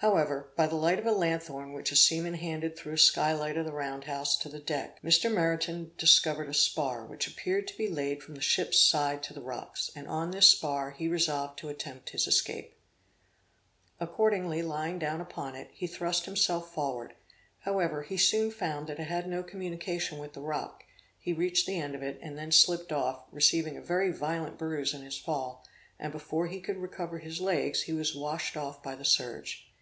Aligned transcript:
However, 0.00 0.52
by 0.56 0.68
the 0.68 0.76
light 0.76 1.00
of 1.00 1.06
a 1.06 1.10
lanthorn 1.12 1.72
which 1.72 1.90
a 1.90 1.96
seaman 1.96 2.34
handed 2.34 2.76
through 2.76 2.92
a 2.92 2.98
sky 2.98 3.32
light 3.32 3.56
of 3.56 3.64
the 3.66 3.72
round 3.72 4.04
house 4.04 4.38
to 4.38 4.48
the 4.48 4.60
deck, 4.60 5.02
Mr. 5.02 5.28
Meriton 5.28 5.90
discovered 5.98 6.48
a 6.48 6.54
spar 6.54 7.04
which 7.04 7.26
appeared 7.26 7.66
to 7.66 7.76
be 7.76 7.88
laid 7.88 8.22
from 8.22 8.36
the 8.36 8.40
ship's 8.40 8.78
side 8.78 9.24
to 9.24 9.34
the 9.34 9.40
rocks, 9.42 9.90
and 9.96 10.06
on 10.06 10.30
this 10.30 10.48
spar 10.50 10.92
he 10.92 11.08
resolved 11.08 11.58
to 11.58 11.68
attempt 11.68 12.10
his 12.10 12.28
escape. 12.28 12.76
Accordingly 13.98 14.62
lying 14.62 15.00
down 15.00 15.20
upon 15.20 15.56
it, 15.56 15.68
he 15.72 15.88
thrust 15.88 16.26
himself 16.26 16.72
forward; 16.72 17.14
however, 17.62 18.04
he 18.04 18.16
soon 18.16 18.52
found 18.52 18.86
that 18.86 19.00
it 19.00 19.08
had 19.08 19.26
no 19.26 19.42
communication 19.42 20.18
with 20.20 20.32
the 20.32 20.40
rock; 20.40 20.84
he 21.18 21.32
reached 21.32 21.66
the 21.66 21.80
end 21.80 21.96
of 21.96 22.04
it 22.04 22.20
and 22.22 22.38
then 22.38 22.52
slipped 22.52 22.92
off, 22.92 23.24
receiving 23.32 23.76
a 23.76 23.80
very 23.82 24.12
violent 24.12 24.58
bruise 24.58 24.94
in 24.94 25.02
his 25.02 25.18
fall, 25.18 25.66
and 25.98 26.12
before 26.12 26.46
he 26.46 26.60
could 26.60 26.76
recover 26.76 27.18
his 27.18 27.40
legs, 27.40 27.82
he 27.82 27.92
was 27.92 28.14
washed 28.14 28.56
off 28.56 28.80
by 28.80 28.94
the 28.94 29.04
surge. 29.04 29.64